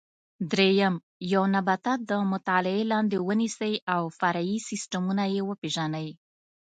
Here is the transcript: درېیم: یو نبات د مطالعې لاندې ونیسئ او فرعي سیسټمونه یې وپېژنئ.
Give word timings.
درېیم: 0.51 0.95
یو 1.33 1.43
نبات 1.55 1.85
د 2.09 2.11
مطالعې 2.31 2.83
لاندې 2.91 3.17
ونیسئ 3.27 3.73
او 3.95 4.03
فرعي 4.19 4.57
سیسټمونه 4.69 5.23
یې 5.33 5.41
وپېژنئ. 5.49 6.07